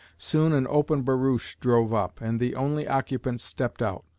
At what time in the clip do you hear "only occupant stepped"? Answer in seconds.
2.55-3.83